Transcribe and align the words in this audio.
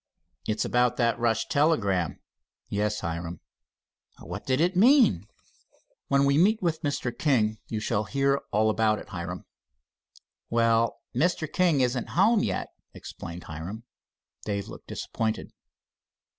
"It's 0.47 0.65
about 0.65 0.97
that 0.97 1.19
rush 1.19 1.47
telegram?" 1.47 2.19
"Yes, 2.69 3.01
Hiram." 3.01 3.39
"What 4.17 4.47
did 4.47 4.59
it 4.59 4.75
mean?" 4.75 5.27
"When 6.07 6.25
we 6.25 6.39
meet 6.39 6.59
with 6.59 6.81
Mr. 6.81 7.15
King 7.15 7.59
you 7.67 7.79
shall, 7.79 8.05
hear 8.05 8.41
all 8.51 8.71
about 8.71 8.97
it, 8.97 9.09
Hiram." 9.09 9.45
"Well, 10.49 10.97
Mr. 11.15 11.45
King 11.47 11.81
isn't 11.81 12.09
home 12.17 12.41
yet," 12.41 12.69
explained 12.95 13.43
Hiram. 13.43 13.83
Dave 14.43 14.69
looked 14.69 14.87
disappointed. 14.87 15.51